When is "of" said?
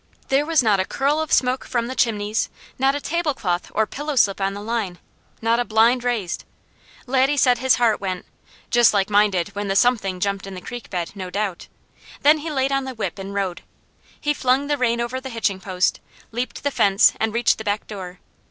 1.19-1.31